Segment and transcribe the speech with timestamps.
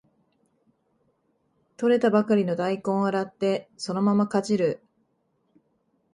[1.77, 4.83] 採れたばかりの大根を洗ってそのままかじる